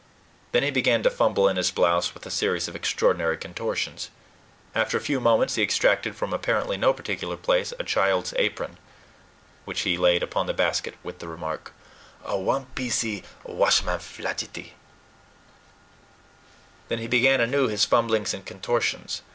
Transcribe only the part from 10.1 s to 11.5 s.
upon the basket with the